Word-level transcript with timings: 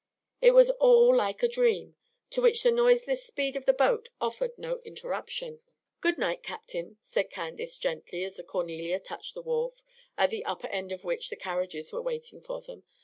It 0.41 0.55
was 0.55 0.71
all 0.71 1.15
like 1.15 1.43
a 1.43 1.47
dream, 1.47 1.95
to 2.31 2.41
which 2.41 2.63
the 2.63 2.71
noiseless 2.71 3.23
speed 3.23 3.55
of 3.55 3.65
the 3.67 3.71
boat 3.73 4.09
offered 4.19 4.57
no 4.57 4.79
interruption. 4.83 5.59
"Good 5.99 6.17
night, 6.17 6.41
Captain," 6.41 6.97
said 7.01 7.29
Candace, 7.29 7.77
gently, 7.77 8.23
as 8.23 8.35
the 8.37 8.43
"Cornelia" 8.43 8.99
touched 8.99 9.35
the 9.35 9.43
wharf, 9.43 9.83
at 10.17 10.31
the 10.31 10.43
upper 10.43 10.65
end 10.69 10.91
of 10.91 11.03
which 11.03 11.29
the 11.29 11.35
carriages 11.35 11.93
were 11.93 12.01
waiting 12.01 12.41
for 12.41 12.61
them. 12.63 12.81